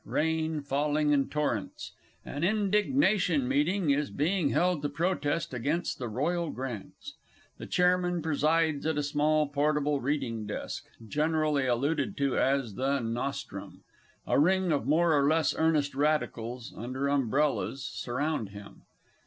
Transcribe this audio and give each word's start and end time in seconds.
Rain 0.03 0.61
falling 0.61 1.11
in 1.11 1.29
torrents. 1.29 1.91
An 2.25 2.43
Indignation 2.43 3.47
Meeting 3.47 3.91
is 3.91 4.09
being 4.09 4.49
held 4.49 4.81
to 4.81 4.89
protest 4.89 5.53
against 5.53 5.99
the 5.99 6.07
Royal 6.09 6.49
Grants. 6.49 7.13
The 7.59 7.67
Chairman 7.67 8.23
presides 8.23 8.87
at 8.87 8.97
a 8.97 9.03
small 9.03 9.47
portable 9.49 10.01
reading 10.01 10.47
desk, 10.47 10.85
generally 11.07 11.67
alluded 11.67 12.17
to 12.17 12.35
as 12.35 12.73
The 12.73 12.99
"Nostrum"; 12.99 13.83
a 14.25 14.39
ring 14.39 14.71
of 14.71 14.87
more 14.87 15.15
or 15.15 15.27
less 15.29 15.53
Earnest 15.55 15.93
Radicals, 15.93 16.73
under 16.75 17.07
umbrellas, 17.07 17.83
surround 17.85 18.49
him. 18.49 18.81